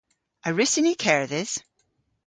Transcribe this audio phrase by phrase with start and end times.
[0.47, 1.53] A wrussyn ni kerdhes?